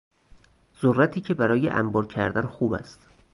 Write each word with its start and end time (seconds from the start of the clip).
ذرتی 0.83 1.21
که 1.21 1.33
برای 1.33 1.69
انبار 1.69 2.05
کردن 2.07 2.41
خوب 2.47 2.73
است 2.73 2.99